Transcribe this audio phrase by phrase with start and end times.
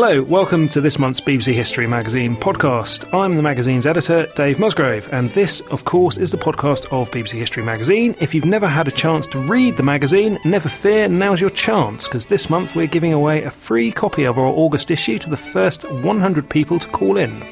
[0.00, 3.12] Hello, welcome to this month's BBC History Magazine podcast.
[3.12, 7.32] I'm the magazine's editor, Dave Musgrove, and this, of course, is the podcast of BBC
[7.32, 8.14] History Magazine.
[8.20, 12.06] If you've never had a chance to read the magazine, never fear, now's your chance,
[12.06, 15.36] because this month we're giving away a free copy of our August issue to the
[15.36, 17.42] first 100 people to call in.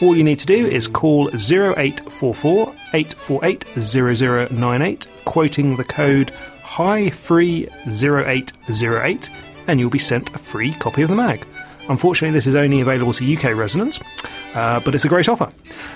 [0.00, 6.30] All you need to do is call 0844 848 0098, quoting the code
[6.62, 9.28] HIGH30808,
[9.66, 11.44] and you'll be sent a free copy of the mag.
[11.88, 14.00] Unfortunately, this is only available to UK residents,
[14.54, 15.50] uh, but it's a great offer.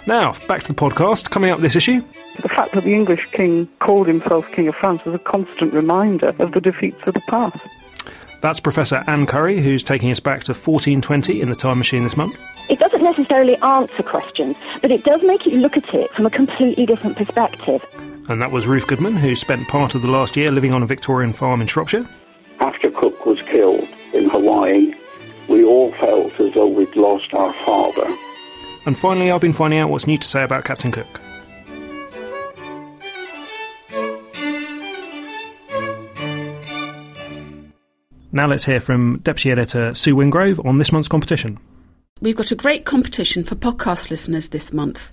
[0.06, 1.30] Now, back to the podcast.
[1.30, 2.02] Coming up this issue.
[2.40, 6.34] The fact that the English king called himself King of France was a constant reminder
[6.38, 7.58] of the defeats of the past.
[8.40, 12.16] That's Professor Anne Curry, who's taking us back to 1420 in the time machine this
[12.16, 12.36] month.
[12.68, 16.30] It doesn't necessarily answer questions, but it does make you look at it from a
[16.30, 17.82] completely different perspective.
[18.28, 20.86] And that was Ruth Goodman, who spent part of the last year living on a
[20.86, 22.06] Victorian farm in Shropshire.
[22.60, 24.94] After Cook was killed in Hawaii,
[25.54, 28.12] we all felt as though we'd lost our father.
[28.86, 31.20] And finally, I've been finding out what's new to say about Captain Cook.
[38.32, 41.60] Now let's hear from Deputy Editor Sue Wingrove on this month's competition.
[42.20, 45.12] We've got a great competition for podcast listeners this month.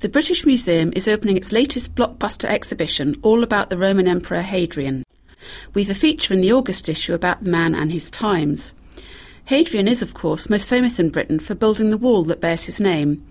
[0.00, 5.04] The British Museum is opening its latest blockbuster exhibition all about the Roman Emperor Hadrian.
[5.74, 8.72] We've a feature in the August issue about the man and his times.
[9.46, 12.80] Hadrian is, of course, most famous in Britain for building the wall that bears his
[12.80, 13.22] name.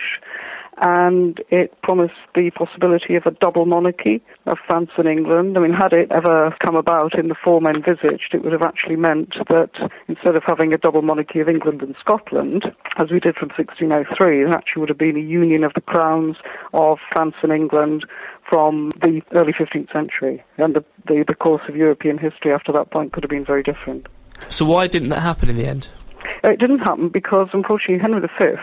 [0.79, 5.57] and it promised the possibility of a double monarchy of France and England.
[5.57, 8.97] I mean, had it ever come about in the form envisaged, it would have actually
[8.97, 13.37] meant that instead of having a double monarchy of England and Scotland, as we did
[13.37, 16.37] from 1603, it actually would have been a union of the crowns
[16.73, 18.05] of France and England
[18.49, 20.43] from the early 15th century.
[20.59, 23.63] And the, the, the course of European history after that point could have been very
[23.63, 24.07] different.
[24.49, 25.89] So why didn't that happen in the end?
[26.45, 28.57] It didn't happen because, unfortunately, Henry V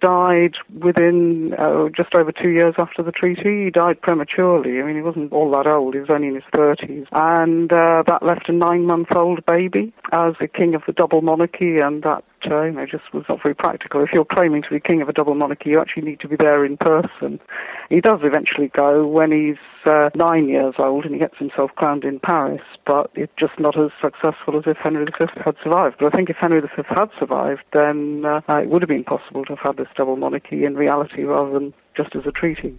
[0.00, 3.64] died within uh, just over two years after the treaty.
[3.64, 4.80] He died prematurely.
[4.80, 5.94] I mean, he wasn't all that old.
[5.94, 7.06] He was only in his 30s.
[7.12, 12.02] And uh, that left a nine-month-old baby as the king of the double monarchy, and
[12.04, 14.02] that uh, you know, just was not very practical.
[14.02, 16.36] If you're claiming to be king of a double monarchy, you actually need to be
[16.36, 17.40] there in person.
[17.88, 22.04] He does eventually go when he's uh, nine years old and he gets himself crowned
[22.04, 25.96] in Paris, but it's just not as successful as if Henry V had survived.
[25.98, 29.44] But I think if Henry V had survived, then uh, it would have been possible
[29.44, 32.78] to have had this double monarchy in reality rather than just as a treaty.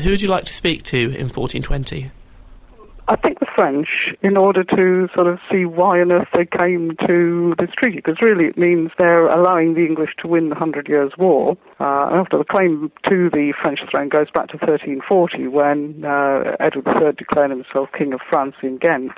[0.00, 2.10] Who would you like to speak to in 1420?
[3.06, 6.96] I think the French, in order to sort of see why on earth they came
[7.06, 10.88] to this treaty, because really it means they're allowing the English to win the Hundred
[10.88, 11.56] Years' War.
[11.78, 16.86] Uh, after the claim to the French throne goes back to 1340, when uh, Edward
[16.86, 19.12] III declared himself King of France in Ghent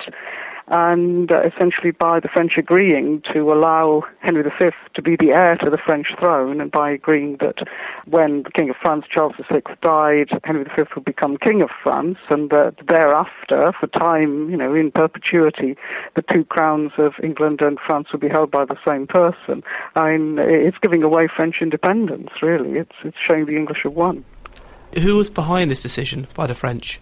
[0.67, 5.55] and uh, essentially by the French agreeing to allow Henry V to be the heir
[5.57, 7.67] to the French throne, and by agreeing that
[8.05, 12.17] when the King of France, Charles VI, died, Henry V would become King of France,
[12.29, 15.77] and that thereafter, for time, you know, in perpetuity,
[16.15, 19.63] the two crowns of England and France would be held by the same person.
[19.95, 22.77] I mean, it's giving away French independence, really.
[22.77, 24.25] It's, it's showing the English have won.
[25.01, 26.99] Who was behind this decision by the French?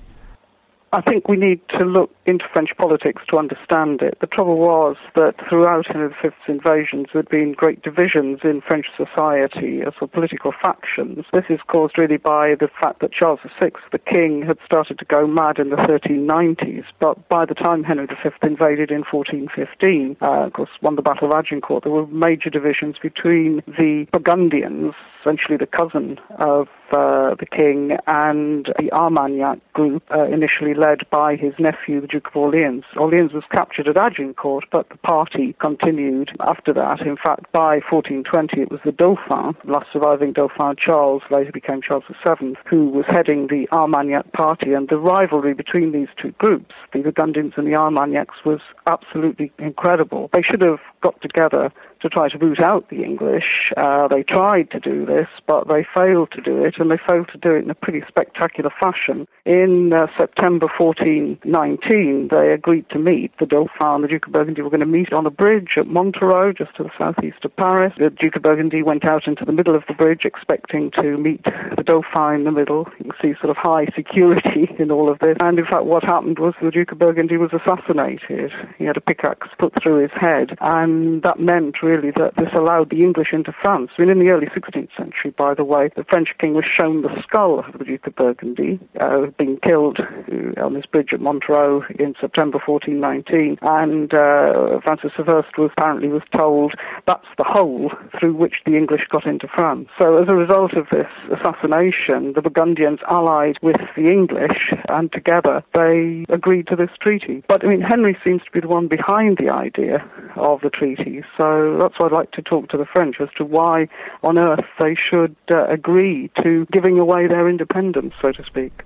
[0.96, 4.18] I think we need to look into French politics to understand it.
[4.22, 8.86] The trouble was that throughout Henry V's invasions there had been great divisions in French
[8.96, 11.26] society as for political factions.
[11.34, 15.06] This is caused really by the fact that Charles VI, the king, had started to
[15.06, 20.46] go mad in the 1390s, but by the time Henry V invaded in 1415, uh,
[20.46, 25.58] of course, won the Battle of Agincourt, there were major divisions between the Burgundians, essentially
[25.58, 31.54] the cousin of uh, the king, and the Armagnac group, uh, initially led by his
[31.60, 32.84] nephew, the Duke of Orleans.
[32.98, 37.02] Orleans was captured at Agincourt, but the party continued after that.
[37.02, 41.82] In fact, by 1420, it was the Dauphin, the last surviving Dauphin Charles, later became
[41.82, 46.76] Charles VII, who was heading the Armagnac party, and the rivalry between these two groups,
[46.94, 50.30] the Burgundians and the Armagnacs, was absolutely incredible.
[50.34, 51.72] They should have got together
[52.06, 53.74] to try to root out the English.
[53.76, 57.30] Uh, they tried to do this, but they failed to do it, and they failed
[57.30, 59.28] to do it in a pretty spectacular fashion.
[59.46, 63.32] In uh, September 1419, they agreed to meet.
[63.40, 65.88] The Dauphin and the Duke of Burgundy were going to meet on a bridge at
[65.88, 67.94] Montereau, just to the southeast of Paris.
[67.98, 71.44] The Duke of Burgundy went out into the middle of the bridge, expecting to meet
[71.44, 72.88] the Dauphin in the middle.
[73.00, 75.38] You can see sort of high security in all of this.
[75.42, 78.54] And in fact, what happened was the Duke of Burgundy was assassinated.
[78.78, 82.90] He had a pickaxe put through his head, and that meant really that this allowed
[82.90, 83.92] the English into France.
[83.98, 87.02] I mean, in the early 16th century, by the way, the French king was shown
[87.02, 91.22] the skull of the Duke of Burgundy, uh, being killed uh, on this bridge at
[91.22, 96.74] Montereau in September 1419, and uh, Francis I was apparently was told
[97.06, 99.90] that's the hole through which the English got into France.
[100.00, 105.64] So as a result of this assassination, the Burgundians allied with the English, and together
[105.74, 107.44] they agreed to this treaty.
[107.48, 111.24] But I mean, Henry seems to be the one behind the idea of the treaty,
[111.38, 113.88] so that's why I'd like to talk to the French as to why
[114.24, 118.82] on earth they should uh, agree to giving away their independence, so to speak.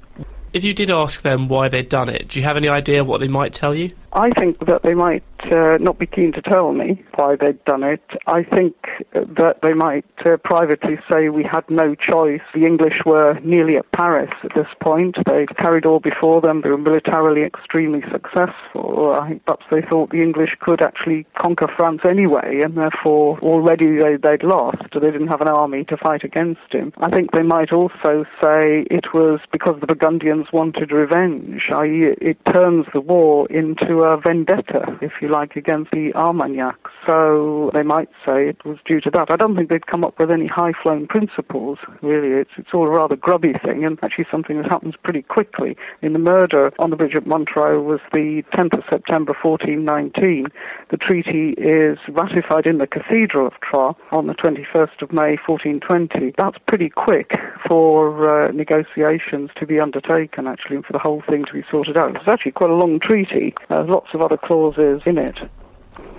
[0.52, 3.20] If you did ask them why they'd done it, do you have any idea what
[3.20, 3.92] they might tell you?
[4.14, 7.84] I think that they might uh, not be keen to tell me why they'd done
[7.84, 8.02] it.
[8.28, 8.76] I think
[9.14, 12.42] that they might uh, privately say we had no choice.
[12.54, 15.18] The English were nearly at Paris at this point.
[15.26, 16.62] They'd carried all before them.
[16.62, 19.16] They were militarily extremely successful.
[19.20, 23.98] I think perhaps they thought the English could actually conquer France anyway, and therefore already
[23.98, 24.84] they, they'd lost.
[24.94, 26.94] They didn't have an army to fight against him.
[26.98, 32.38] I think they might also say it was because the Burgundians wanted revenge, i.e., it
[32.46, 36.92] turns the war into a vendetta, if you like, against the Armagnacs.
[37.06, 39.32] So they might say it was due to that.
[39.32, 42.30] I don't think they'd come up with any high-flown principles, really.
[42.30, 45.76] It's, it's all a rather grubby thing, and actually something that happens pretty quickly.
[46.02, 50.48] In the murder on the bridge at Montereau was the 10th of September 1419.
[50.90, 56.34] The treaty is ratified in the Cathedral of Troyes on the 21st of May 1420.
[56.38, 61.46] That's pretty quick for uh, negotiations to be undertaken, actually, and for the whole thing
[61.46, 62.16] to be sorted out.
[62.16, 63.54] It's actually quite a long treaty.
[63.70, 65.38] Uh, lots of other clauses in it.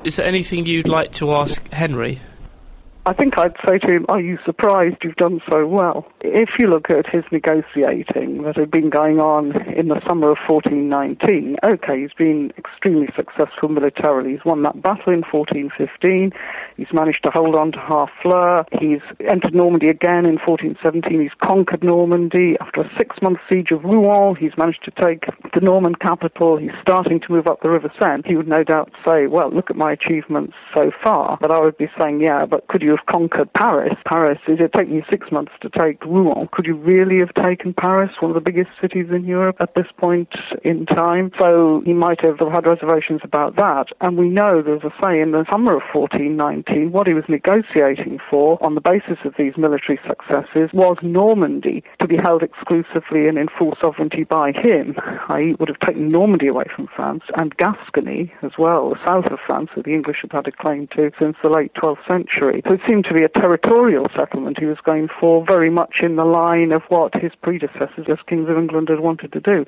[0.05, 2.21] Is there anything you'd like to ask Henry?
[3.07, 6.07] I think I'd say to him, Are you surprised you've done so well?
[6.23, 10.39] If you look at his negotiating that had been going on in the summer of
[10.47, 14.33] 1419, okay, he's been extremely successful militarily.
[14.33, 16.33] He's won that battle in 1415.
[16.77, 18.67] He's managed to hold on to Harfleur.
[18.79, 21.23] He's entered Normandy again in 1417.
[21.23, 22.57] He's conquered Normandy.
[22.61, 26.59] After a six month siege of Rouen, he's managed to take the Norman capital.
[26.59, 28.23] He's starting to move up the River Seine.
[28.27, 31.39] He would no doubt say, Well, look at my achievements so far.
[31.41, 33.95] But I would be saying, Yeah, but could you have conquered Paris?
[34.05, 36.49] Paris, it had taken you six months to take Rouen.
[36.53, 39.87] Could you really have taken Paris, one of the biggest cities in Europe at this
[39.97, 41.31] point in time?
[41.39, 43.89] So he might have had reservations about that.
[44.01, 48.19] And we know, as I say, in the summer of 1419, what he was negotiating
[48.31, 53.39] for on the basis of these military successes was Normandy to be held exclusively and
[53.39, 54.97] in full sovereignty by him,
[55.29, 59.39] i.e., would have taken Normandy away from France and Gascony as well, the south of
[59.47, 62.63] France that the English had had a claim to since the late 12th century.
[62.67, 64.59] So it seemed to be a territorial settlement.
[64.59, 68.49] He was going for, very much in the line of what his predecessors as kings
[68.49, 69.67] of England had wanted to do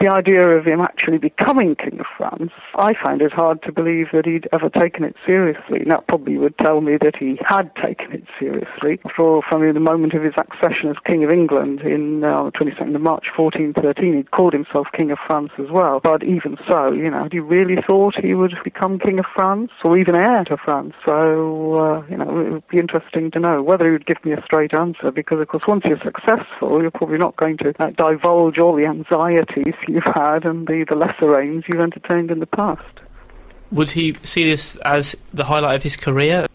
[0.00, 4.06] the idea of him actually becoming King of France, I find it hard to believe
[4.12, 5.84] that he'd ever taken it seriously.
[5.86, 8.98] That probably would tell me that he had taken it seriously.
[9.14, 13.02] For from the moment of his accession as King of England in uh, 22nd of
[13.02, 16.00] March 1413, he'd called himself King of France as well.
[16.02, 19.70] But even so, you know, had he really thought he would become King of France
[19.84, 20.94] or even heir to France?
[21.04, 24.32] So, uh, you know, it would be interesting to know whether he would give me
[24.32, 27.90] a straight answer because, of course, once you're successful, you're probably not going to uh,
[27.90, 32.46] divulge all the anxieties you've had and the, the lesser aims you've entertained in the
[32.46, 33.00] past.
[33.72, 36.46] Would he see this as the highlight of his career?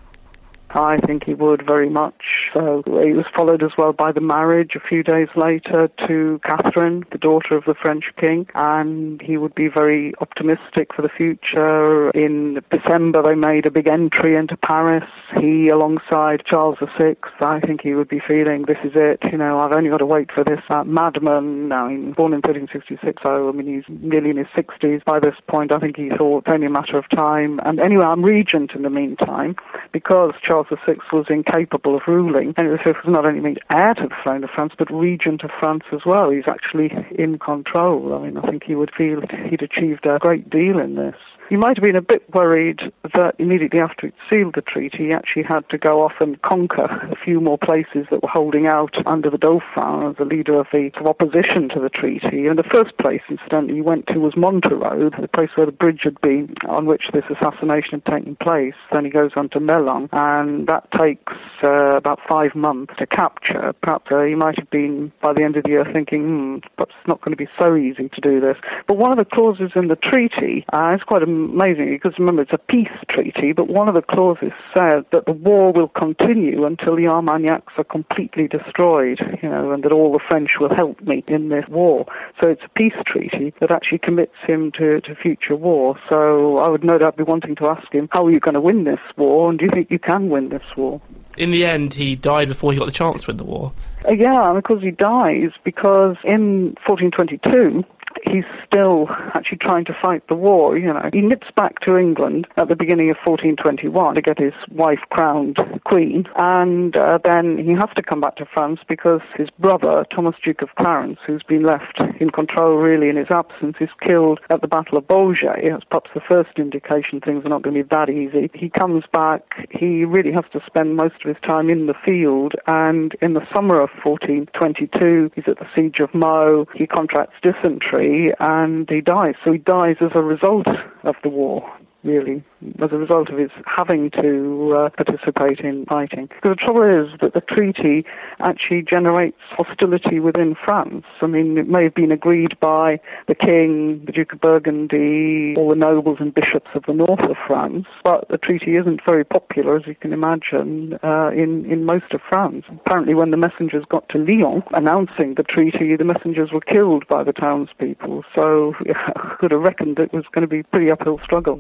[0.76, 2.50] I think he would very much.
[2.54, 7.06] So he was followed as well by the marriage a few days later to Catherine,
[7.12, 12.10] the daughter of the French king, and he would be very optimistic for the future.
[12.12, 15.10] In December, they made a big entry into Paris.
[15.40, 19.60] He, alongside Charles VI, I think he would be feeling, this is it, you know,
[19.60, 21.70] I've only got to wait for this uh, madman.
[21.70, 25.06] Now, he's born in 1366, so I mean, he's nearly in his 60s.
[25.06, 27.60] By this point, I think he thought it's only a matter of time.
[27.64, 29.56] And anyway, I'm regent in the meantime
[29.92, 33.94] because Charles Charles VI was incapable of ruling, and it was not only made heir
[33.96, 36.30] to the throne of France, but regent of France as well.
[36.30, 38.14] He's actually in control.
[38.14, 41.16] I mean, I think he would feel he'd achieved a great deal in this.
[41.50, 45.12] He might have been a bit worried that immediately after it sealed the treaty, he
[45.12, 48.96] actually had to go off and conquer a few more places that were holding out
[49.06, 52.48] under the Dauphin as the leader of the opposition to the treaty.
[52.48, 56.02] And the first place, incidentally, he went to was Montereau, the place where the bridge
[56.04, 58.74] had been on which this assassination had taken place.
[58.92, 61.34] Then he goes on to Melun, and that takes
[61.64, 63.74] uh, about five months to capture.
[63.82, 66.96] Perhaps uh, he might have been, by the end of the year, thinking, hmm, perhaps
[66.98, 68.58] it's not going to be so easy to do this.
[68.88, 72.54] But one of the clauses in the treaty uh, is quite amazing because remember it's
[72.54, 76.96] a peace treaty, but one of the clauses said that the war will continue until
[76.96, 81.24] the Armagnacs are completely destroyed, you know, and that all the French will help me
[81.28, 82.06] in this war.
[82.42, 85.98] So it's a peace treaty that actually commits him to, to future war.
[86.10, 88.62] So I would no doubt be wanting to ask him, how are you going to
[88.62, 91.02] win this war, and do you think you can win this war?
[91.38, 93.74] In the end, he died before he got the chance to win the war.
[94.08, 97.84] Uh, yeah, because he dies because in 1422
[98.32, 100.78] he's still actually trying to fight the war.
[100.78, 104.54] You know, he nips back to England at the beginning of 1421 to get his
[104.72, 109.50] wife crowned queen, and uh, then he has to come back to France because his
[109.60, 113.90] brother Thomas Duke of Clarence, who's been left in control really in his absence, is
[114.02, 115.72] killed at the Battle of Baugé.
[115.72, 118.50] That's perhaps the first indication things are not going to be that easy.
[118.54, 119.68] He comes back.
[119.72, 123.46] He really has to spend most of his time in the field, and in the
[123.54, 126.68] summer of 1422, he's at the siege of Meaux.
[126.76, 129.36] He contracts dysentery and he dies.
[129.44, 130.68] So he dies as a result
[131.04, 131.72] of the war
[132.04, 132.44] really,
[132.82, 136.28] as a result of his having to uh, participate in fighting.
[136.28, 138.06] Because the trouble is that the treaty
[138.40, 141.06] actually generates hostility within France.
[141.22, 145.70] I mean, it may have been agreed by the king, the Duke of Burgundy, all
[145.70, 149.78] the nobles and bishops of the north of France, but the treaty isn't very popular,
[149.78, 152.66] as you can imagine, uh, in, in most of France.
[152.70, 157.24] Apparently, when the messengers got to Lyon announcing the treaty, the messengers were killed by
[157.24, 158.24] the townspeople.
[158.34, 161.60] So yeah, I could have reckoned it was going to be a pretty uphill struggle.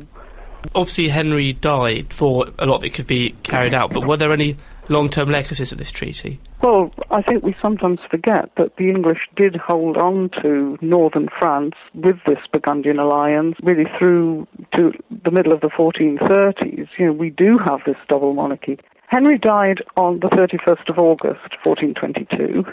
[0.73, 4.31] Obviously, Henry died for a lot of it could be carried out, but were there
[4.31, 4.57] any
[4.89, 6.39] long term legacies of this treaty?
[6.61, 11.75] Well, I think we sometimes forget that the English did hold on to northern France
[11.93, 14.91] with this Burgundian alliance really through to
[15.23, 16.87] the middle of the 1430s.
[16.97, 18.79] You know, we do have this double monarchy.
[19.07, 22.65] Henry died on the 31st of August, 1422.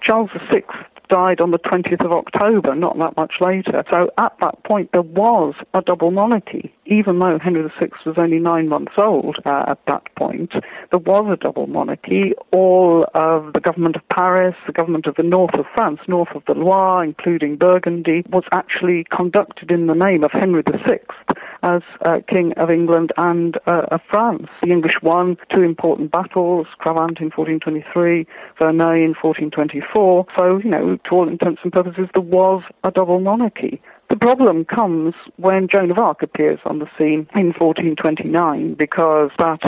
[0.00, 0.62] Charles VI
[1.14, 3.84] died on the 20th of October, not that much later.
[3.88, 6.74] So at that point, there was a double monarchy.
[6.86, 10.54] Even though Henry VI was only nine months old uh, at that point,
[10.90, 12.32] there was a double monarchy.
[12.50, 16.42] All of the government of Paris, the government of the north of France, north of
[16.46, 20.98] the Loire, including Burgundy, was actually conducted in the name of Henry VI
[21.64, 24.48] as uh, King of England and uh, of France.
[24.62, 28.26] The English won two important battles, Cravant in 1423,
[28.60, 30.26] Verneuil in 1424.
[30.36, 33.80] So, you know, to all intents and purposes, there was a double monarchy.
[34.10, 39.60] The problem comes when Joan of Arc appears on the scene in 1429 because that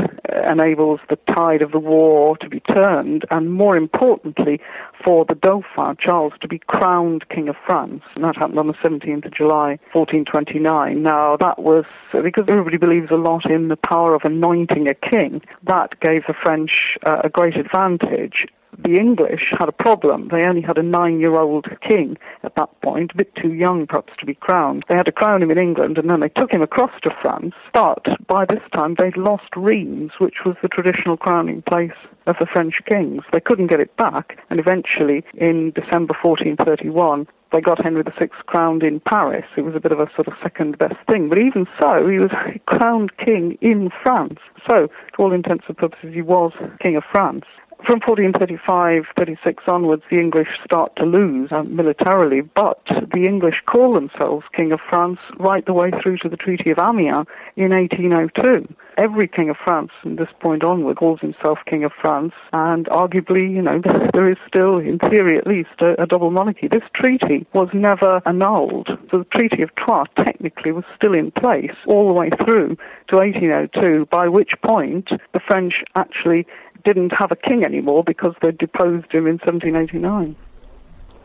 [0.47, 4.61] enables the tide of the war to be turned and, more importantly,
[5.05, 8.03] for the Dauphin, Charles, to be crowned King of France.
[8.15, 11.03] And that happened on the 17th of July, 1429.
[11.03, 15.43] Now, that was because everybody believes a lot in the power of anointing a king.
[15.65, 18.47] That gave the French uh, a great advantage
[18.79, 20.29] the English had a problem.
[20.29, 23.87] They only had a nine year old king at that point, a bit too young
[23.87, 24.85] perhaps to be crowned.
[24.89, 27.55] They had to crown him in England and then they took him across to France.
[27.73, 32.47] But by this time they'd lost Rheims, which was the traditional crowning place of the
[32.47, 33.23] French kings.
[33.33, 38.83] They couldn't get it back and eventually in December 1431 they got Henry VI crowned
[38.83, 39.47] in Paris.
[39.57, 41.29] It was a bit of a sort of second best thing.
[41.29, 42.31] But even so, he was
[42.67, 44.41] crowned king in France.
[44.69, 47.45] So, to all intents and purposes, he was king of France.
[47.87, 53.95] From 1435 36 onwards, the English start to lose uh, militarily, but the English call
[53.95, 58.67] themselves King of France right the way through to the Treaty of Amiens in 1802.
[58.99, 63.49] Every King of France from this point onward calls himself King of France, and arguably,
[63.49, 63.81] you know,
[64.13, 66.67] there is still, in theory at least, a, a double monarchy.
[66.67, 68.99] This treaty was never annulled.
[69.13, 72.79] So the Treaty of Troyes technically was still in place all the way through
[73.11, 76.49] to 1802, by which point the French actually
[76.87, 80.37] didn't have a king anymore because they deposed him in 1789.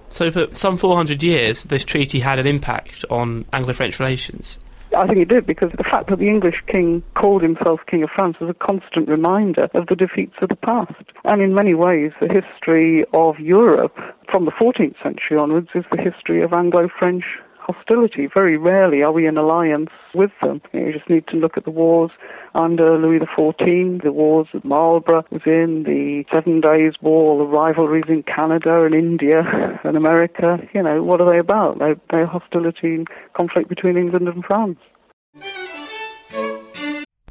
[0.10, 4.60] So, for some 400 years, this treaty had an impact on Anglo French relations?
[4.98, 8.10] I think it did because the fact that the English king called himself King of
[8.10, 10.92] France was a constant reminder of the defeats of the past.
[11.24, 13.98] And in many ways, the history of Europe
[14.30, 17.24] from the 14th century onwards is the history of Anglo French
[17.62, 18.28] hostility.
[18.34, 20.62] Very rarely are we in alliance with them.
[20.74, 22.12] You just need to look at the wars
[22.56, 28.06] under Louis XIV, the wars that Marlborough was in, the Seven Days War, the rivalries
[28.10, 30.60] in Canada and India and America.
[30.74, 31.80] You know, what are they about?
[31.80, 34.80] They're, they're hostility and conflict between England and France.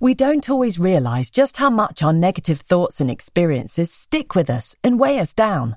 [0.00, 4.74] We don't always realise just how much our negative thoughts and experiences stick with us
[4.82, 5.76] and weigh us down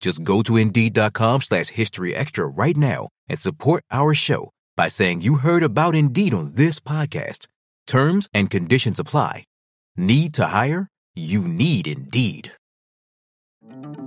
[0.00, 5.22] Just go to Indeed.com slash History Extra right now and support our show by saying
[5.22, 7.46] you heard about Indeed on this podcast.
[7.86, 9.44] Terms and conditions apply.
[9.96, 10.88] Need to hire?
[11.14, 12.52] You need Indeed.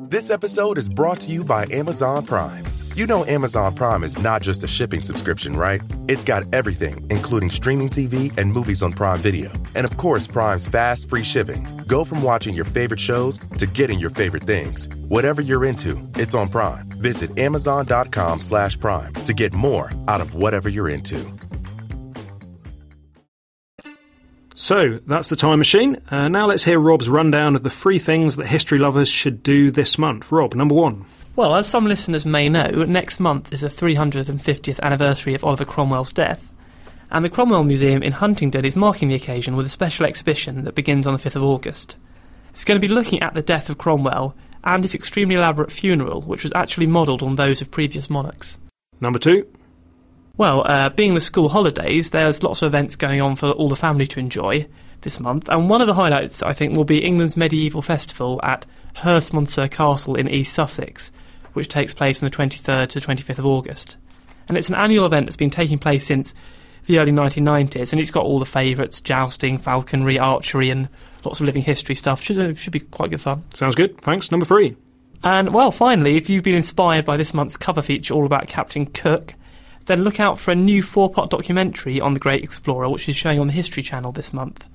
[0.09, 2.65] This episode is brought to you by Amazon Prime.
[2.99, 5.81] You know Amazon Prime is not just a shipping subscription, right?
[6.09, 9.53] It's got everything, including streaming TV and movies on Prime Video.
[9.73, 11.65] And of course, Prime's fast, free shipping.
[11.87, 14.89] Go from watching your favorite shows to getting your favorite things.
[15.07, 16.89] Whatever you're into, it's on Prime.
[16.89, 21.25] Visit Amazon.com slash Prime to get more out of whatever you're into.
[24.55, 26.01] So that's the time machine.
[26.11, 29.71] Uh, now let's hear Rob's rundown of the three things that history lovers should do
[29.71, 30.33] this month.
[30.33, 31.05] Rob, number one.
[31.39, 36.11] Well, as some listeners may know, next month is the 350th anniversary of Oliver Cromwell's
[36.11, 36.51] death.
[37.11, 40.75] And the Cromwell Museum in Huntingdon is marking the occasion with a special exhibition that
[40.75, 41.95] begins on the 5th of August.
[42.53, 46.23] It's going to be looking at the death of Cromwell and his extremely elaborate funeral,
[46.23, 48.59] which was actually modelled on those of previous monarchs.
[48.99, 49.47] Number two.
[50.35, 53.77] Well, uh, being the school holidays, there's lots of events going on for all the
[53.77, 54.67] family to enjoy
[55.03, 58.65] this month, and one of the highlights, I think, will be England's medieval festival at
[58.97, 61.13] Herstmonceux Castle in East Sussex,
[61.53, 63.97] which takes place from the 23rd to the 25th of August.
[64.47, 66.33] And it's an annual event that's been taking place since
[66.85, 70.89] the early 1990s, and it's got all the favourites jousting, falconry, archery, and
[71.23, 72.21] lots of living history stuff.
[72.21, 73.43] Should, uh, should be quite good fun.
[73.53, 73.99] Sounds good.
[74.01, 74.31] Thanks.
[74.31, 74.75] Number three.
[75.23, 78.85] And, well, finally, if you've been inspired by this month's cover feature all about Captain
[78.85, 79.35] Cook,
[79.85, 83.15] then look out for a new four part documentary on the Great Explorer, which is
[83.15, 84.67] showing on the History Channel this month.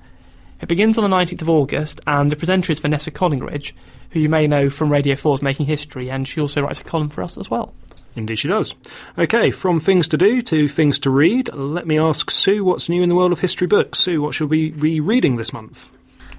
[0.65, 3.73] It begins on the 19th of August, and the presenter is Vanessa Collingridge,
[4.09, 7.11] who you may know from Radio 4's Making History, and she also writes a column
[7.11, 7.75] for us as well.
[8.15, 8.73] Indeed, she does.
[9.15, 13.03] Okay, from things to do to things to read, let me ask Sue what's new
[13.03, 13.99] in the world of history books.
[13.99, 15.91] Sue, what should we be reading this month?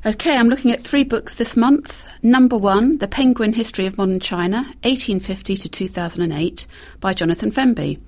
[0.04, 2.04] Okay, I'm looking at three books this month.
[2.20, 6.66] Number one, The Penguin History of Modern China, 1850 to 2008,
[6.98, 8.00] by Jonathan Fenby.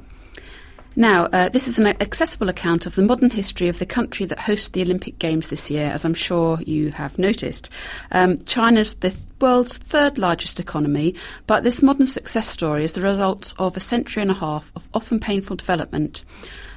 [0.98, 4.40] Now, uh, this is an accessible account of the modern history of the country that
[4.40, 7.70] hosts the Olympic Games this year, as I'm sure you have noticed.
[8.10, 11.14] Um, China's the world's third largest economy,
[11.46, 14.88] but this modern success story is the result of a century and a half of
[14.92, 16.24] often painful development.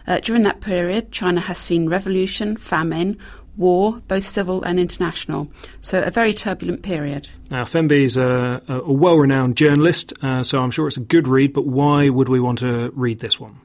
[0.06, 3.18] Uh, during that period, China has seen revolution, famine,
[3.58, 5.52] war, both civil and international.
[5.80, 7.28] So, a very turbulent period.
[7.50, 11.28] Now, Fenby is a, a well renowned journalist, uh, so I'm sure it's a good
[11.28, 13.60] read, but why would we want to read this one?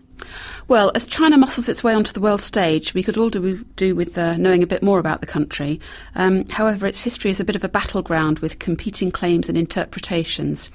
[0.69, 3.95] Well, as China muscles its way onto the world stage, we could all do, do
[3.95, 5.81] with uh, knowing a bit more about the country.
[6.15, 10.71] Um, however, its history is a bit of a battleground with competing claims and interpretations.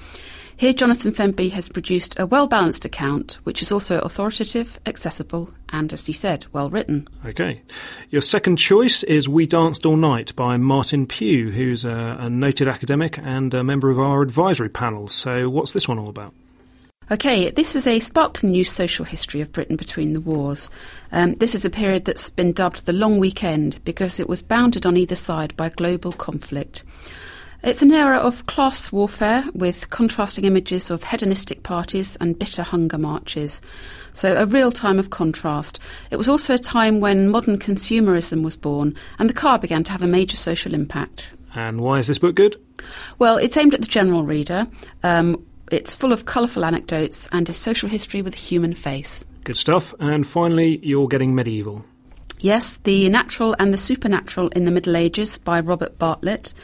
[0.62, 5.92] Here, Jonathan Fenby has produced a well balanced account, which is also authoritative, accessible, and,
[5.92, 7.08] as you said, well written.
[7.26, 7.64] Okay.
[8.12, 12.68] Your second choice is We Danced All Night by Martin Pugh, who's a, a noted
[12.68, 15.08] academic and a member of our advisory panel.
[15.08, 16.36] So, what's this one all about?
[17.12, 20.70] Okay, this is a sparkling new social history of Britain between the wars.
[21.12, 24.86] Um, this is a period that's been dubbed the Long Weekend because it was bounded
[24.86, 26.86] on either side by global conflict.
[27.64, 32.98] It's an era of class warfare with contrasting images of hedonistic parties and bitter hunger
[32.98, 33.62] marches.
[34.14, 35.82] So, a real time of contrast.
[36.12, 39.92] It was also a time when modern consumerism was born and the car began to
[39.92, 41.36] have a major social impact.
[41.56, 42.56] And why is this book good?
[43.20, 44.66] Well, it's aimed at the general reader.
[45.04, 49.26] Um, it's full of colourful anecdotes and a social history with a human face.
[49.44, 49.94] Good stuff.
[50.00, 51.86] And finally, you're getting medieval.
[52.40, 56.56] Yes, The Natural and the Supernatural in the Middle Ages by Robert Bartlett.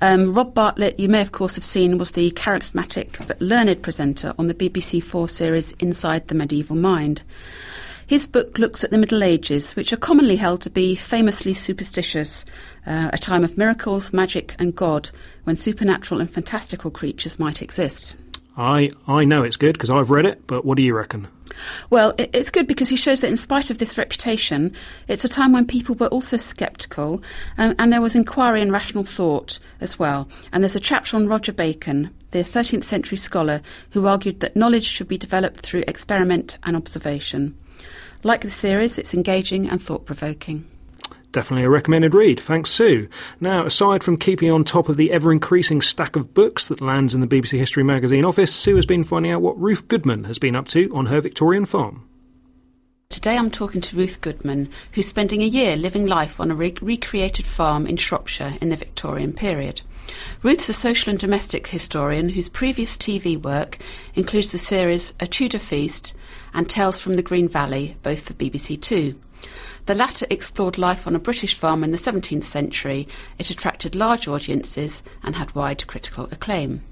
[0.00, 4.34] Um, Rob Bartlett, you may of course have seen, was the charismatic but learned presenter
[4.36, 7.22] on the BBC Four series Inside the Medieval Mind.
[8.08, 12.44] His book looks at the Middle Ages, which are commonly held to be famously superstitious,
[12.84, 15.10] uh, a time of miracles, magic, and God,
[15.44, 18.16] when supernatural and fantastical creatures might exist.
[18.56, 21.28] I I know it's good because I've read it, but what do you reckon?
[21.90, 24.74] Well, it's good because he shows that in spite of this reputation,
[25.08, 27.22] it's a time when people were also sceptical
[27.58, 30.28] um, and there was inquiry and rational thought as well.
[30.52, 33.60] And there's a chapter on Roger Bacon, the 13th century scholar,
[33.90, 37.56] who argued that knowledge should be developed through experiment and observation.
[38.22, 40.64] Like the series, it's engaging and thought provoking.
[41.32, 42.38] Definitely a recommended read.
[42.38, 43.08] Thanks, Sue.
[43.40, 47.14] Now, aside from keeping on top of the ever increasing stack of books that lands
[47.14, 50.38] in the BBC History magazine office, Sue has been finding out what Ruth Goodman has
[50.38, 52.06] been up to on her Victorian farm.
[53.08, 56.74] Today I'm talking to Ruth Goodman, who's spending a year living life on a re-
[56.82, 59.80] recreated farm in Shropshire in the Victorian period.
[60.42, 63.78] Ruth's a social and domestic historian whose previous TV work
[64.14, 66.12] includes the series A Tudor Feast
[66.52, 69.18] and Tales from the Green Valley, both for BBC Two.
[69.86, 73.08] The latter explored life on a British farm in the 17th century.
[73.38, 76.82] It attracted large audiences and had wide critical acclaim.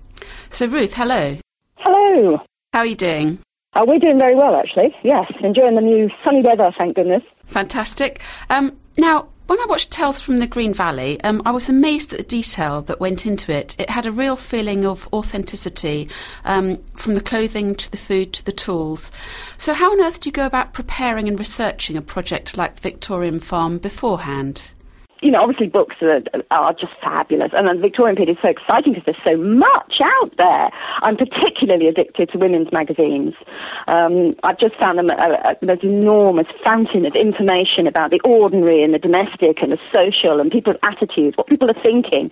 [0.49, 1.39] So, Ruth, hello.
[1.77, 2.43] Hello.
[2.73, 3.39] How are you doing?
[3.75, 4.95] Uh, we're doing very well, actually.
[5.05, 7.23] Yes, enjoying the new sunny weather, thank goodness.
[7.47, 8.21] Fantastic.
[8.49, 12.19] Um, now, when I watched Tales from the Green Valley, um, I was amazed at
[12.19, 13.75] the detail that went into it.
[13.81, 16.09] It had a real feeling of authenticity,
[16.45, 19.11] um, from the clothing to the food to the tools.
[19.59, 22.81] So, how on earth do you go about preparing and researching a project like the
[22.81, 24.71] Victorian Farm beforehand?
[25.23, 28.95] You know, obviously books are, are just fabulous, and the Victorian period is so exciting
[28.95, 30.71] because there's so much out there.
[31.03, 33.35] I'm particularly addicted to women's magazines.
[33.87, 38.83] Um, I've just found them a, a, there's enormous fountain of information about the ordinary
[38.83, 42.31] and the domestic and the social and people's attitudes, what people are thinking,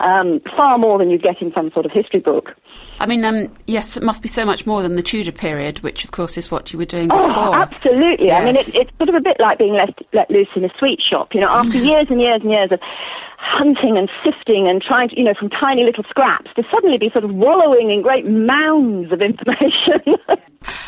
[0.00, 2.54] um, far more than you get in some sort of history book.
[3.00, 6.04] I mean, um, yes, it must be so much more than the Tudor period, which
[6.04, 8.26] of course is what you were doing Oh, absolutely.
[8.26, 8.42] Yes.
[8.42, 10.78] I mean, it, it's sort of a bit like being left let loose in a
[10.78, 11.34] sweet shop.
[11.34, 12.80] You know, after years and years and years of
[13.38, 17.08] hunting and sifting and trying to, you know, from tiny little scraps to suddenly be
[17.10, 20.02] sort of wallowing in great mounds of information.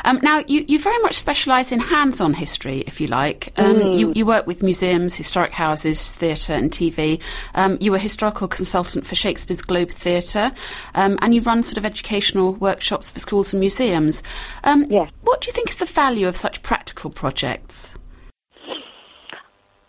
[0.04, 3.52] Um, now, you, you very much specialise in hands-on history, if you like.
[3.56, 3.96] Um, Mm.
[3.98, 7.22] you, you work with museums, historic houses, theatre and TV.
[7.54, 10.50] Um, you were historical consultant for Shakespeare's Globe Theatre,
[10.94, 14.22] um, and you run sort of educational workshops for schools and museums.
[14.64, 14.86] Um,
[15.22, 17.94] What do you think is the value of such practical projects?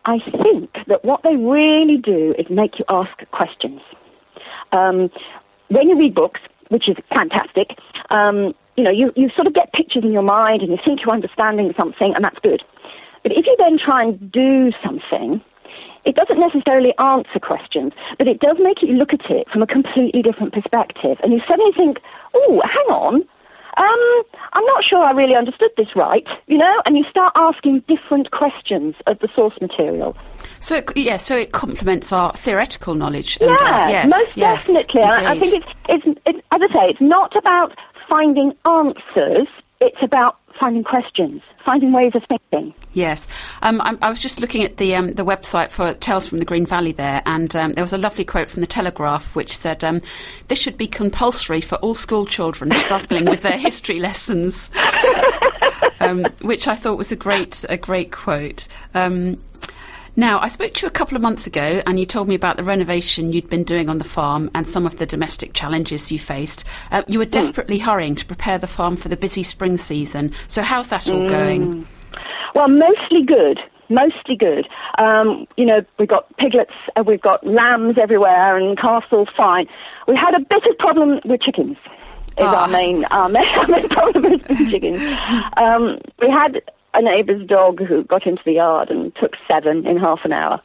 [0.06, 3.82] I think that what they really do is make you ask questions.
[4.72, 5.12] Um,
[5.68, 7.78] when you read books, which is fantastic,
[8.10, 11.02] um, you know, you, you sort of get pictures in your mind and you think
[11.04, 12.64] you're understanding something, and that's good.
[13.24, 15.42] But if you then try and do something,
[16.04, 19.68] it doesn't necessarily answer questions, but it does make you look at it from a
[19.68, 21.20] completely different perspective.
[21.22, 22.02] And you suddenly think,
[22.34, 23.24] oh, hang on,
[23.78, 26.82] um, I'm not sure I really understood this right, you know?
[26.86, 30.16] And you start asking different questions of the source material.
[30.60, 33.38] So, it, yeah, so it complements our theoretical knowledge.
[33.42, 35.02] and, uh, Yeah, yes, most yes, definitely.
[35.04, 35.50] I indeed.
[35.50, 37.78] think it's, it's, it's, as I say, it's not about
[38.10, 39.48] finding answers,
[39.82, 42.74] it's about finding questions, finding ways of thinking.
[42.94, 43.28] Yes,
[43.64, 46.46] um, I, I was just looking at the um, the website for Tales from the
[46.46, 49.84] Green Valley there, and um, there was a lovely quote from the Telegraph which said,
[49.84, 50.02] um,
[50.48, 54.70] "This should be compulsory for all school children struggling with their history lessons,"
[56.00, 58.68] um, which I thought was a great a great quote.
[60.16, 62.58] Now, I spoke to you a couple of months ago, and you told me about
[62.58, 66.20] the renovation you'd been doing on the farm and some of the domestic challenges you
[66.20, 66.66] faced.
[66.92, 70.34] Uh, you were desperately hurrying to prepare the farm for the busy spring season.
[70.48, 71.88] So, how's that all going?
[72.56, 73.62] Well, mostly good.
[73.90, 74.68] Mostly good.
[75.00, 79.68] Um, you know, we've got piglets, uh, we've got lambs everywhere, and castles fine.
[80.08, 81.78] We had a bit of problem with chickens.
[82.38, 85.00] Is our main our main, our main problem been chickens.
[85.58, 86.62] Um, we had
[86.94, 90.62] a neighbour's dog who got into the yard and took seven in half an hour.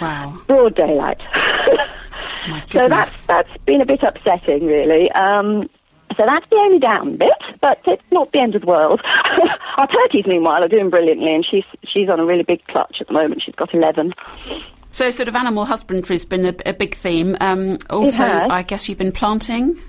[0.00, 0.40] Wow.
[0.46, 1.20] Broad daylight.
[2.70, 5.10] so that's that's been a bit upsetting, really.
[5.12, 5.68] Um,
[6.16, 9.00] so that's the only down bit, but it's not the end of the world.
[9.76, 13.06] Our turkeys, meanwhile, are doing brilliantly, and she's she's on a really big clutch at
[13.06, 13.42] the moment.
[13.42, 14.12] She's got eleven.
[14.90, 17.36] So, sort of animal husbandry has been a, a big theme.
[17.40, 18.24] Um, also.
[18.24, 19.80] I guess you've been planting.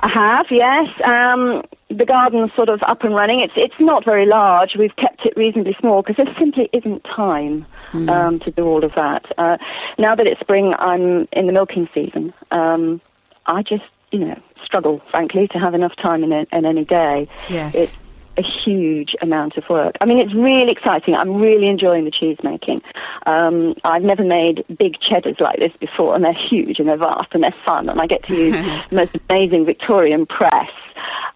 [0.00, 0.88] I have, yes.
[1.04, 3.40] Um, the garden's sort of up and running.
[3.40, 4.76] It's it's not very large.
[4.76, 8.08] We've kept it reasonably small because there simply isn't time Hmm.
[8.10, 9.24] um, to do all of that.
[9.38, 9.56] Uh,
[9.96, 12.34] now that it's spring, I'm in the milking season.
[12.50, 13.00] Um,
[13.46, 17.26] I just, you know, struggle, frankly, to have enough time in, a, in any day.
[17.48, 17.74] Yes.
[17.74, 17.98] It's
[18.38, 19.96] a huge amount of work.
[20.00, 21.14] I mean, it's really exciting.
[21.14, 22.82] I'm really enjoying the cheese making.
[23.26, 27.28] Um, I've never made big cheddars like this before, and they're huge and they're vast
[27.32, 28.54] and they're fun, and I get to use
[28.90, 30.70] the most amazing Victorian press.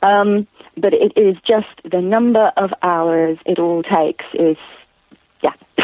[0.03, 4.57] Um, but it is just the number of hours it all takes is,
[5.43, 5.53] yeah.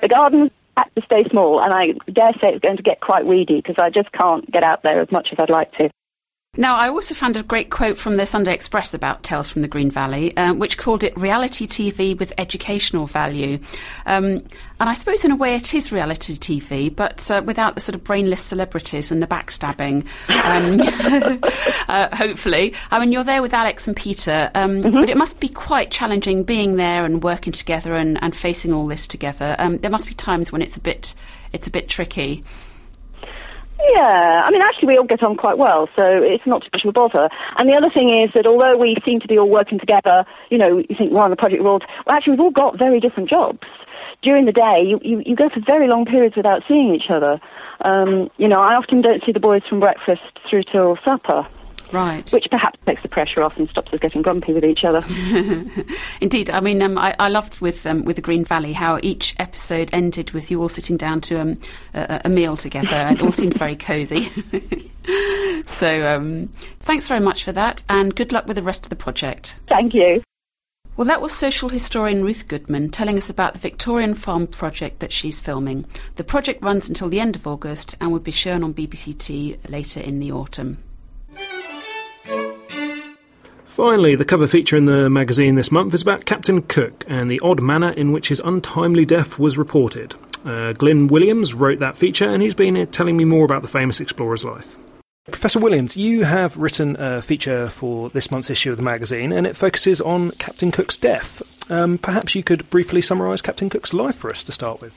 [0.00, 3.26] the garden had to stay small, and I dare say it's going to get quite
[3.26, 5.90] weedy because I just can't get out there as much as I'd like to.
[6.56, 9.68] Now, I also found a great quote from the Sunday Express about Tales from the
[9.68, 13.58] Green Valley, uh, which called it reality TV with educational value.
[14.06, 14.44] Um,
[14.78, 17.96] and I suppose, in a way, it is reality TV, but uh, without the sort
[17.96, 20.06] of brainless celebrities and the backstabbing.
[20.44, 20.80] Um,
[21.88, 25.48] uh, hopefully, I mean, you're there with Alex and Peter, um, but it must be
[25.48, 29.56] quite challenging being there and working together and, and facing all this together.
[29.58, 31.14] Um, there must be times when it's a bit,
[31.52, 32.44] it's a bit tricky.
[33.78, 36.84] Yeah, I mean, actually, we all get on quite well, so it's not too much
[36.84, 37.28] of a bother.
[37.58, 40.58] And the other thing is that although we seem to be all working together, you
[40.58, 43.28] know, you think we're on the project world, well, actually, we've all got very different
[43.28, 43.66] jobs.
[44.22, 47.40] During the day, you, you, you go for very long periods without seeing each other.
[47.80, 51.46] Um, you know, I often don't see the boys from breakfast through till supper.
[51.92, 52.30] Right.
[52.32, 55.04] Which perhaps takes the pressure off and stops us getting grumpy with each other.
[56.20, 59.34] Indeed, I mean, um, I, I loved with um, with the Green Valley how each
[59.38, 61.60] episode ended with you all sitting down to um,
[61.94, 64.30] a, a meal together, and it all seemed very cosy.
[65.66, 66.48] so, um,
[66.80, 69.60] thanks very much for that, and good luck with the rest of the project.
[69.68, 70.22] Thank you.
[70.96, 75.10] Well, that was social historian Ruth Goodman telling us about the Victorian Farm project that
[75.10, 75.86] she's filming.
[76.14, 79.58] The project runs until the end of August and will be shown on BBC Two
[79.68, 80.78] later in the autumn.
[83.74, 87.40] Finally, the cover feature in the magazine this month is about Captain Cook and the
[87.40, 90.14] odd manner in which his untimely death was reported.
[90.44, 94.00] Uh, Glyn Williams wrote that feature, and he's been telling me more about the famous
[94.00, 94.78] explorer's life.
[95.26, 99.44] Professor Williams, you have written a feature for this month's issue of the magazine, and
[99.44, 101.42] it focuses on Captain Cook's death.
[101.68, 104.96] Um, perhaps you could briefly summarise Captain Cook's life for us to start with.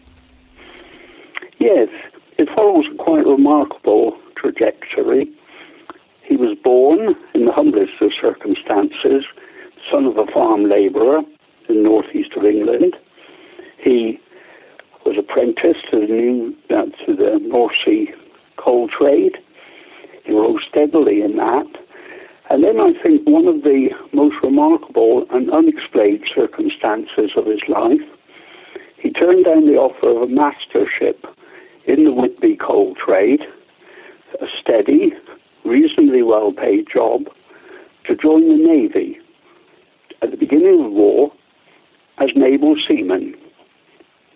[1.58, 1.90] Yes,
[2.38, 5.36] it follows a quite remarkable trajectory.
[6.28, 9.24] He was born in the humblest of circumstances,
[9.90, 11.20] son of a farm labourer
[11.70, 12.96] in the northeast of England.
[13.78, 14.20] He
[15.06, 18.14] was apprenticed to the new uh, to the North Sea
[18.58, 19.38] coal trade
[20.28, 21.66] he rose steadily in that.
[22.50, 28.02] And then I think one of the most remarkable and unexplained circumstances of his life,
[28.98, 31.26] he turned down the offer of a mastership
[31.86, 33.42] in the Whitby coal trade,
[34.42, 35.14] a steady,
[35.68, 37.26] reasonably well paid job,
[38.06, 39.20] to join the Navy
[40.22, 41.32] at the beginning of the war
[42.20, 43.36] as naval seaman.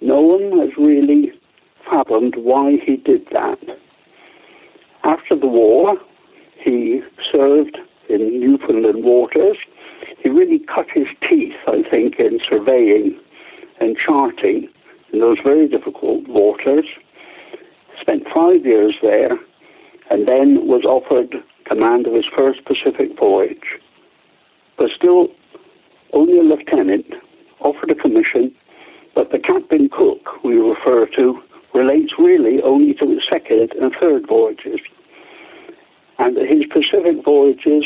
[0.02, 1.32] No one has really
[1.90, 3.60] fathomed why he did that.
[5.04, 5.98] After the war,
[6.58, 7.78] he served
[8.10, 9.58] in Newfoundland waters.
[10.20, 13.20] He really cut his teeth, I think, in surveying
[13.80, 14.70] and charting
[15.12, 16.86] in those very difficult waters.
[18.00, 19.38] Spent five years there,
[20.12, 23.80] and then was offered command of his first Pacific voyage.
[24.78, 25.30] But still
[26.12, 27.06] only a lieutenant,
[27.62, 28.54] offered a commission,
[29.16, 31.42] but the Captain Cook we refer to
[31.74, 34.82] relates really only to his second and third voyages.
[36.20, 37.86] And his Pacific voyages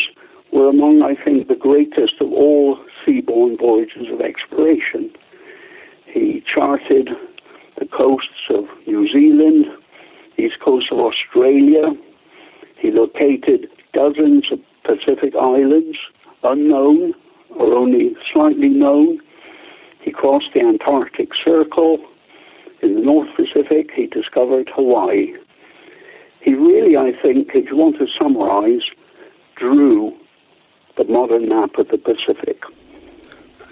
[0.52, 5.12] were among, I think, the greatest of all seaborne voyages of exploration.
[6.08, 7.10] He charted
[7.78, 9.68] the coasts of New Zealand,
[10.38, 11.96] east coast of Australia.
[12.78, 15.98] He located dozens of Pacific islands,
[16.44, 17.14] unknown
[17.56, 19.20] or only slightly known.
[20.02, 22.00] He crossed the Antarctic Circle.
[22.82, 25.34] In the North Pacific, he discovered Hawaii.
[26.42, 28.84] He really, I think, if you want to summarize,
[29.56, 30.16] drew
[30.96, 32.62] the modern map of the Pacific.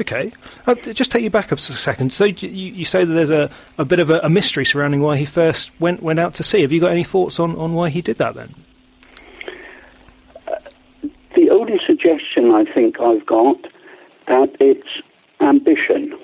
[0.01, 0.31] Okay.
[0.65, 2.11] Uh, just take you back a second.
[2.11, 5.17] So you, you say that there's a, a bit of a, a, mystery surrounding why
[5.17, 6.61] he first went went out to sea.
[6.61, 8.55] Have you got any thoughts on, on why he did that then?
[10.47, 10.55] Uh,
[11.73, 13.57] only suggestion I think I've got
[14.27, 15.01] that it's
[15.41, 16.17] ambition.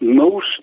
[0.00, 0.60] Most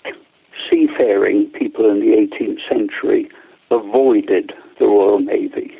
[0.69, 3.29] seafaring people in the 18th century
[3.71, 5.77] avoided the Royal Navy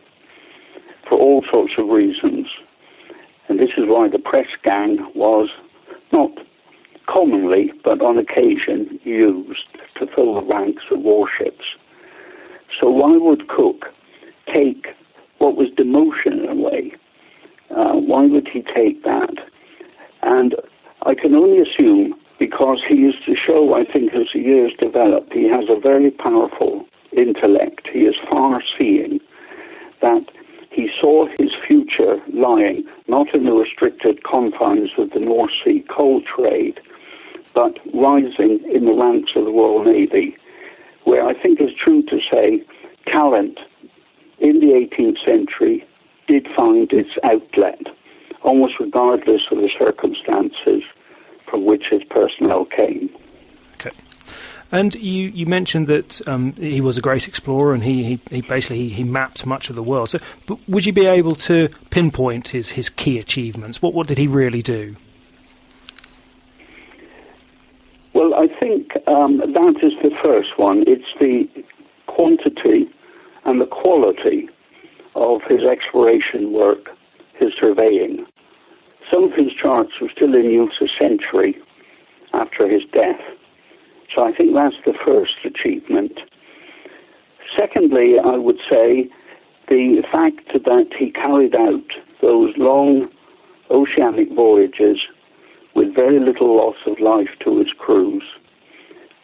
[1.08, 2.47] for all sorts of reasons.
[3.47, 5.49] And this is why the press gang was
[6.12, 6.32] not
[7.08, 11.65] commonly, but on occasion, used to fill the ranks of warships.
[12.80, 13.86] So why would Cook
[14.54, 14.88] take
[15.39, 16.93] what was demotion in a way?
[17.75, 19.34] Uh, why would he take that?
[20.23, 20.55] And
[21.03, 25.34] I can only assume because he used to show, I think, as the years developed,
[25.34, 27.88] he has a very powerful intellect.
[27.91, 29.19] He is far seeing
[30.01, 30.25] that
[30.71, 36.21] he saw his future lying not in the restricted confines of the North Sea coal
[36.21, 36.79] trade,
[37.53, 40.38] but rising in the ranks of the Royal Navy,
[41.03, 42.63] where I think it's true to say
[43.08, 43.60] talent
[44.39, 45.86] in the 18th century
[46.30, 47.82] did find its outlet,
[48.44, 50.84] almost regardless of the circumstances
[51.50, 53.10] from which his personnel came.
[53.74, 53.92] Okay.
[54.72, 58.42] And you, you mentioned that um, he was a great explorer and he, he, he
[58.42, 60.10] basically he, he, mapped much of the world.
[60.10, 60.20] So,
[60.68, 63.82] would you be able to pinpoint his, his key achievements?
[63.82, 64.96] What what did he really do?
[68.13, 70.84] Well, I think um, that is the first one.
[70.86, 71.48] It's the
[72.06, 72.88] quantity
[73.46, 74.50] and the quality
[75.15, 76.89] of his exploration work,
[77.36, 78.26] his surveying.
[79.12, 81.58] Some of his charts were still in use a century
[82.34, 83.19] after his death.
[84.13, 86.19] So I think that's the first achievement.
[87.58, 89.10] Secondly, I would say
[89.67, 91.91] the fact that he carried out
[92.22, 93.10] those long
[93.72, 95.00] oceanic voyages
[95.76, 98.24] with very little loss of life to his crews.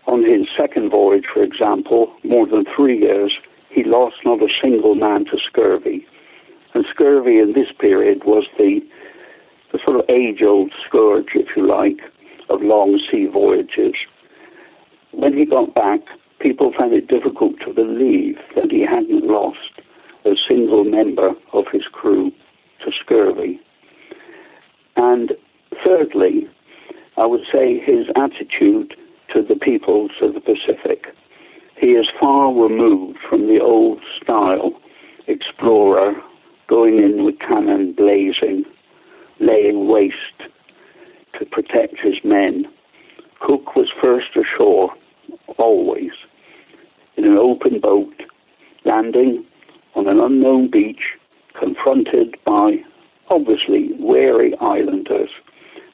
[0.07, 3.33] On his second voyage, for example, more than three years,
[3.75, 6.07] he lost not a single man to scurvy.
[6.73, 8.79] And scurvy in this period was the,
[9.73, 11.99] the sort of age old scourge, if you like,
[12.47, 13.95] of long sea voyages.
[15.11, 15.99] When he got back,
[16.39, 19.81] people found it difficult to believe that he hadn't lost
[20.23, 22.31] a single member of his crew
[22.85, 23.59] to scurvy.
[24.95, 25.33] And
[25.83, 26.47] thirdly,
[27.17, 28.95] I would say his attitude
[29.33, 31.07] to the peoples of the Pacific.
[31.77, 34.73] He is far removed from the old style
[35.27, 36.15] explorer
[36.67, 38.63] going in with cannon blazing,
[39.39, 40.15] laying waste
[41.37, 42.65] to protect his men.
[43.41, 44.93] Cook was first ashore
[45.57, 46.11] always,
[47.17, 48.23] in an open boat,
[48.85, 49.45] landing
[49.95, 51.17] on an unknown beach,
[51.59, 52.83] confronted by
[53.29, 55.29] obviously wary islanders,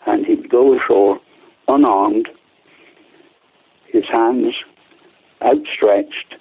[0.05, 1.19] and he'd go ashore
[1.67, 2.29] unarmed,
[3.87, 4.53] his hands
[5.41, 6.35] outstretched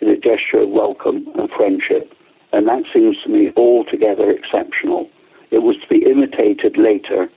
[0.00, 2.12] in a gesture of welcome and friendship.
[2.52, 5.08] And that seems to me altogether exceptional.
[5.50, 7.28] It was to be imitated later,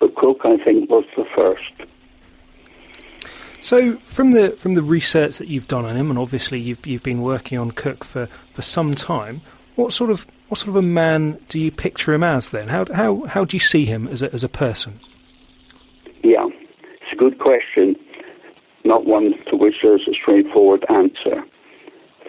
[0.00, 1.72] but Cook, I think, was the first.
[3.60, 7.02] So, from the from the research that you've done on him, and obviously you've you've
[7.02, 9.42] been working on Cook for, for some time,
[9.74, 12.50] what sort of what sort of a man do you picture him as?
[12.50, 15.00] Then, how how how do you see him as a, as a person?
[16.22, 16.46] Yeah,
[17.02, 17.96] it's a good question.
[18.88, 21.44] Not one to which there's a straightforward answer.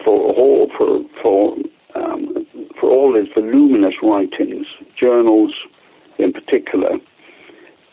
[0.04, 1.56] For all for for
[1.94, 2.46] um,
[2.78, 5.52] for all his voluminous writings, journals
[6.18, 6.98] in particular,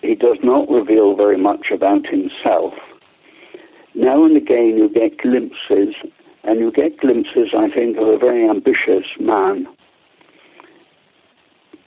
[0.02, 2.74] he does not reveal very much about himself
[3.98, 5.96] now and again you get glimpses,
[6.44, 9.68] and you get glimpses, I think, of a very ambitious man.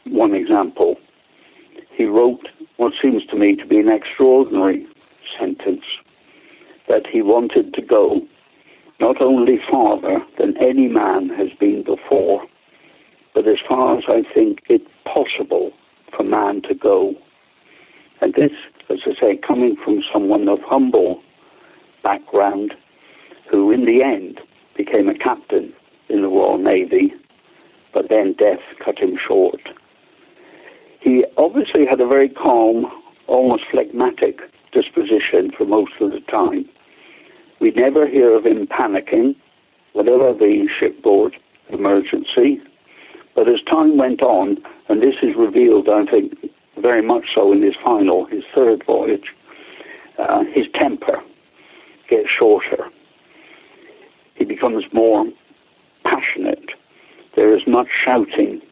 [0.06, 0.96] One example,
[1.92, 4.88] he wrote what seems to me to be an extraordinary
[5.38, 5.84] sentence
[6.90, 8.20] that he wanted to go
[8.98, 12.44] not only farther than any man has been before,
[13.32, 15.72] but as far as I think it possible
[16.14, 17.14] for man to go.
[18.20, 18.50] And this,
[18.90, 21.22] as I say, coming from someone of humble
[22.02, 22.74] background,
[23.48, 24.40] who in the end
[24.76, 25.72] became a captain
[26.08, 27.14] in the Royal Navy,
[27.94, 29.60] but then death cut him short.
[30.98, 32.90] He obviously had a very calm,
[33.28, 34.40] almost phlegmatic
[34.72, 36.68] disposition for most of the time.
[37.60, 39.36] We never hear of him panicking,
[39.92, 41.36] whatever the shipboard
[41.68, 42.60] emergency.
[43.34, 44.58] But as time went on,
[44.88, 46.34] and this is revealed, I think,
[46.78, 49.34] very much so in his final, his third voyage,
[50.18, 51.22] uh, his temper
[52.08, 52.88] gets shorter.
[54.34, 55.26] He becomes more
[56.04, 56.70] passionate.
[57.36, 58.62] There is much shouting,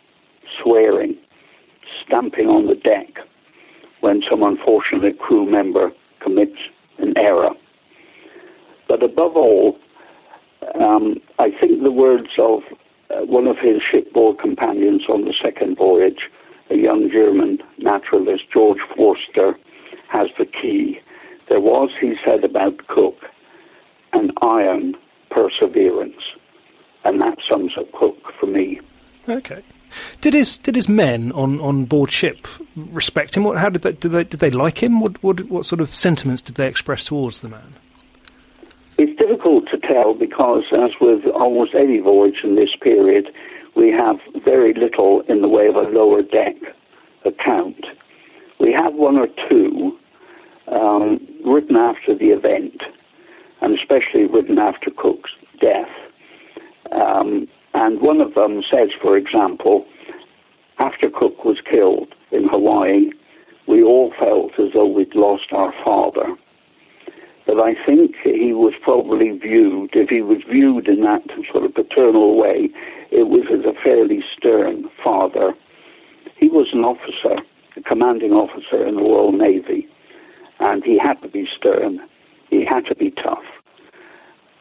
[0.60, 1.16] swearing,
[2.04, 3.18] stamping on the deck
[4.00, 6.58] when some unfortunate crew member commits
[6.98, 7.50] an error.
[8.88, 9.78] But above all,
[10.80, 12.62] um, I think the words of
[13.10, 16.30] uh, one of his shipboard companions on the second voyage,
[16.70, 19.56] a young German naturalist, George Forster,
[20.08, 21.00] has the key.
[21.48, 23.16] There was, he said about Cook,
[24.12, 24.94] an iron
[25.30, 26.22] perseverance.
[27.04, 28.80] And that sums up Cook for me.
[29.28, 29.62] Okay.
[30.20, 33.44] Did his did his men on, on board ship respect him?
[33.44, 35.00] What, how did they did they did they like him?
[35.00, 37.74] What, what what sort of sentiments did they express towards the man?
[39.88, 43.32] Tell because, as with almost any voyage in this period,
[43.74, 46.56] we have very little in the way of a lower deck
[47.24, 47.86] account.
[48.60, 49.98] We have one or two
[50.66, 52.82] um, written after the event,
[53.62, 55.30] and especially written after Cook's
[55.60, 55.90] death.
[56.92, 59.86] Um, and one of them says, for example,
[60.78, 63.10] after Cook was killed in Hawaii,
[63.66, 66.36] we all felt as though we'd lost our father.
[67.48, 71.74] But I think he was probably viewed, if he was viewed in that sort of
[71.74, 72.70] paternal way,
[73.10, 75.54] it was as a fairly stern father.
[76.36, 77.42] He was an officer,
[77.76, 79.88] a commanding officer in the Royal Navy,
[80.60, 82.00] and he had to be stern
[82.50, 83.44] he had to be tough.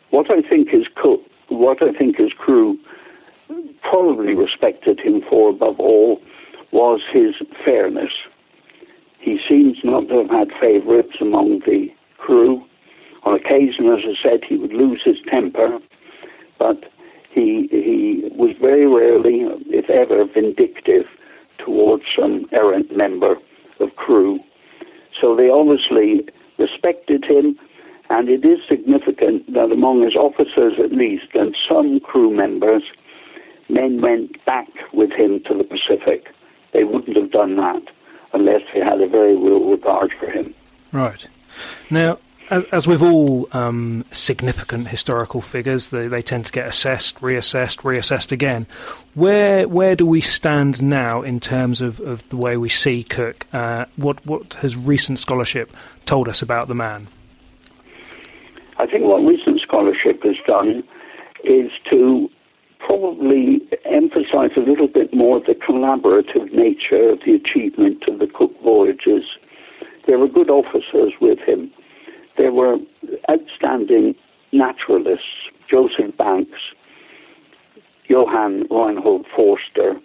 [0.09, 2.77] What I think his co- what I think his crew
[3.81, 6.21] probably respected him for above all
[6.71, 8.11] was his fairness.
[9.19, 12.63] He seems not to have had favourites among the crew.
[13.23, 15.79] On occasion, as I said, he would lose his temper,
[16.57, 16.91] but
[17.29, 21.05] he he was very rarely, if ever, vindictive
[21.57, 23.35] towards some errant member
[23.79, 24.39] of crew.
[25.19, 27.57] So they obviously respected him
[28.09, 32.83] and it is significant that among his officers, at least, and some crew members,
[33.69, 36.33] men went back with him to the Pacific.
[36.71, 37.83] They wouldn't have done that
[38.33, 40.53] unless they had a very real regard for him.
[40.91, 41.27] Right.
[41.89, 42.19] Now,
[42.49, 48.31] as, with all um, significant historical figures, they, they tend to get assessed, reassessed, reassessed
[48.31, 48.67] again.
[49.13, 53.45] Where where do we stand now in terms of, of the way we see Cook?
[53.51, 55.75] Uh, what what has recent scholarship
[56.05, 57.07] told us about the man?
[58.77, 60.83] I think what recent scholarship has done
[61.43, 62.29] is to
[62.79, 68.53] probably emphasize a little bit more the collaborative nature of the achievement of the Cook
[68.63, 69.23] voyages.
[70.05, 71.71] There were good officers with him.
[72.37, 72.77] There were
[73.29, 74.15] outstanding
[74.51, 75.25] naturalists,
[75.69, 76.59] Joseph Banks,
[78.07, 79.95] Johann Reinhold Forster,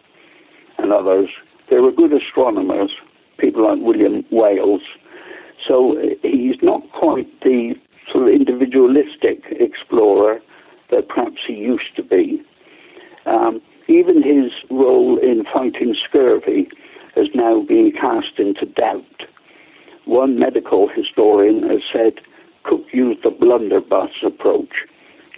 [0.79, 1.29] and others.
[1.71, 2.91] There were good astronomers,
[3.39, 4.83] people like William Wales.
[5.67, 7.75] So he's not quite the
[8.11, 10.41] sort of individualistic explorer
[10.91, 12.43] that perhaps he used to be.
[13.27, 16.69] Um, even his role in fighting scurvy
[17.15, 19.05] has now been cast into doubt.
[20.05, 22.21] One medical historian has said
[22.65, 24.87] Cook used the blunderbuss approach.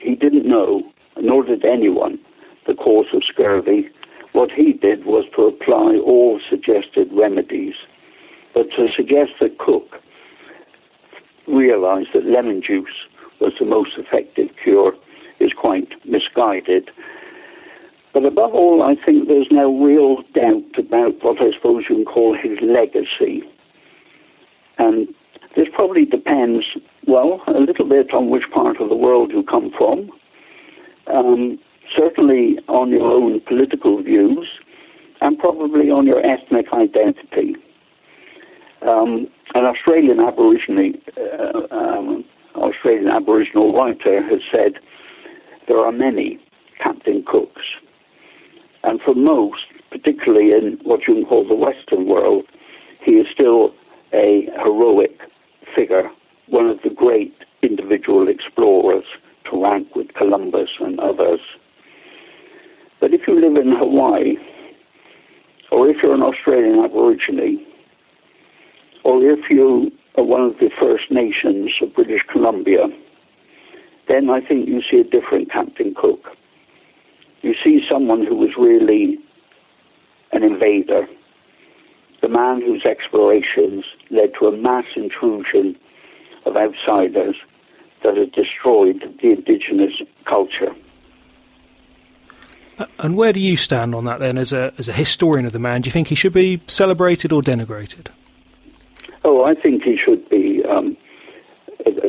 [0.00, 0.82] He didn't know,
[1.20, 2.18] nor did anyone,
[2.66, 3.88] the cause of scurvy.
[4.32, 7.74] What he did was to apply all suggested remedies.
[8.54, 10.00] But to suggest that Cook
[11.46, 13.06] realized that lemon juice
[13.40, 14.94] was the most effective cure
[15.40, 16.90] is quite misguided.
[18.12, 22.04] But above all, I think there's no real doubt about what I suppose you can
[22.04, 23.42] call his legacy.
[24.78, 25.08] And
[25.56, 26.64] this probably depends,
[27.06, 30.10] well, a little bit on which part of the world you come from,
[31.06, 31.58] um,
[31.96, 34.48] certainly on your own political views,
[35.20, 37.56] and probably on your ethnic identity.
[38.82, 42.24] Um, an Australian Aborigine, uh, um,
[42.56, 44.74] Australian Aboriginal writer has said
[45.68, 46.38] there are many
[46.78, 47.62] Captain Cooks.
[48.82, 52.44] And for most, particularly in what you can call the Western world,
[53.02, 53.74] he is still
[54.12, 55.20] a heroic
[55.74, 56.10] figure,
[56.48, 59.04] one of the great individual explorers
[59.50, 61.40] to rank with Columbus and others.
[63.00, 64.36] But if you live in Hawaii,
[65.70, 67.64] or if you're an Australian Aborigine,
[69.04, 72.86] or if you are one of the First Nations of British Columbia,
[74.08, 76.36] then I think you see a different Captain Cook.
[77.42, 79.18] You see someone who was really
[80.32, 81.06] an invader,
[82.24, 85.76] the man whose explorations led to a mass intrusion
[86.46, 87.36] of outsiders
[88.02, 89.92] that had destroyed the indigenous
[90.24, 90.74] culture.
[92.98, 95.58] And where do you stand on that then, as a as a historian of the
[95.58, 95.82] man?
[95.82, 98.08] Do you think he should be celebrated or denigrated?
[99.22, 100.96] Oh, I think he should be um,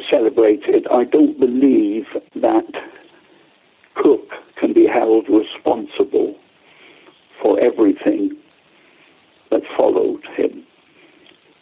[0.10, 0.88] celebrated.
[0.90, 2.72] I don't believe that
[3.96, 6.40] Cook can be held responsible
[7.42, 8.38] for everything
[9.56, 10.64] that followed him.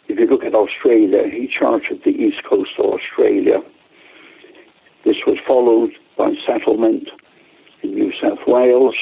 [0.08, 3.62] If you look at Australia, he charted the east coast of Australia.
[5.04, 7.08] This was followed by settlement
[7.82, 8.96] in New South Wales,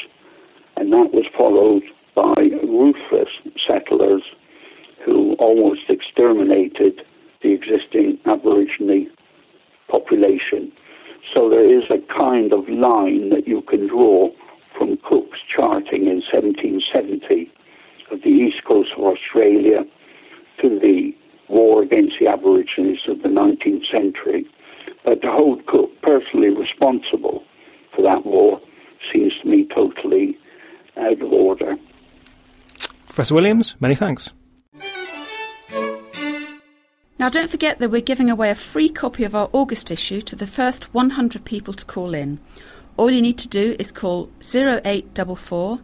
[0.76, 1.82] and that was followed
[2.14, 2.34] by
[2.64, 3.30] ruthless
[3.66, 4.22] settlers
[5.04, 7.02] who almost exterminated
[7.42, 9.10] the existing Aborigine
[9.88, 10.70] population.
[11.32, 14.30] So there is a kind of line that you can draw
[14.76, 17.50] from Cook's charting in 1770
[18.12, 19.84] of the east coast of Australia
[20.60, 21.14] to the
[21.48, 24.46] war against the Aborigines of the 19th century.
[25.04, 27.42] But to hold Cook personally responsible
[27.94, 28.60] for that war
[29.12, 30.38] seems to me totally
[30.96, 31.76] out of order.
[33.06, 34.32] Professor Williams, many thanks.
[37.18, 40.34] Now, don't forget that we're giving away a free copy of our August issue to
[40.34, 42.40] the first 100 people to call in.
[42.96, 45.78] All you need to do is call 0844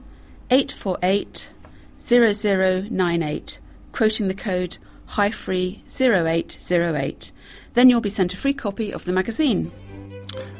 [0.50, 1.52] 848
[1.98, 3.60] 0098,
[3.92, 4.78] quoting the code
[5.10, 7.32] HIGHFREE0808.
[7.74, 9.70] Then you'll be sent a free copy of the magazine.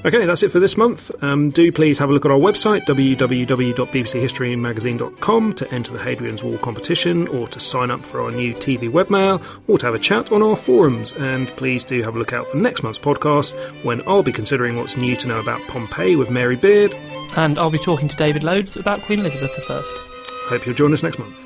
[0.04, 1.10] Okay, that's it for this month.
[1.22, 6.56] Um, do please have a look at our website, www.bbchistorymagazine.com, to enter the Hadrian's Wall
[6.58, 10.32] competition, or to sign up for our new TV webmail, or to have a chat
[10.32, 11.12] on our forums.
[11.12, 13.52] And please do have a look out for next month's podcast,
[13.84, 16.94] when I'll be considering what's new to know about Pompeii with Mary Beard.
[17.36, 20.07] And I'll be talking to David Loades about Queen Elizabeth I.
[20.48, 21.44] Hope you'll join us next month.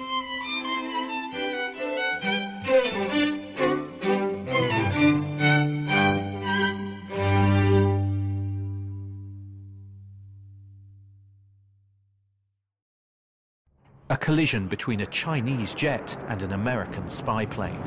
[14.09, 17.83] A collision between a Chinese jet and an American spy plane.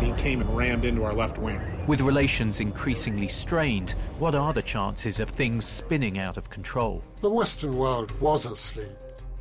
[0.00, 1.60] He came and rammed into our left wing.
[1.88, 7.02] With relations increasingly strained, what are the chances of things spinning out of control?
[7.20, 8.86] The Western world was asleep.